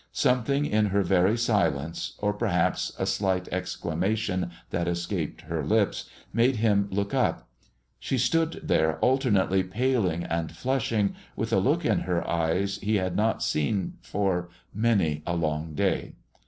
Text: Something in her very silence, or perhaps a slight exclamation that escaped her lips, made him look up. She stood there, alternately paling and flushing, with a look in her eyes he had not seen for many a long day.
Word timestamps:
Something 0.13 0.65
in 0.65 0.87
her 0.87 1.03
very 1.03 1.37
silence, 1.37 2.13
or 2.17 2.33
perhaps 2.33 2.91
a 2.97 3.05
slight 3.05 3.47
exclamation 3.49 4.49
that 4.71 4.87
escaped 4.87 5.41
her 5.41 5.63
lips, 5.63 6.09
made 6.33 6.55
him 6.55 6.87
look 6.89 7.13
up. 7.13 7.47
She 7.99 8.17
stood 8.17 8.61
there, 8.63 8.97
alternately 8.97 9.61
paling 9.61 10.23
and 10.23 10.51
flushing, 10.51 11.13
with 11.35 11.53
a 11.53 11.59
look 11.59 11.85
in 11.85 11.99
her 11.99 12.27
eyes 12.27 12.79
he 12.81 12.95
had 12.95 13.15
not 13.15 13.43
seen 13.43 13.93
for 14.01 14.49
many 14.73 15.21
a 15.27 15.35
long 15.35 15.75
day. 15.75 16.15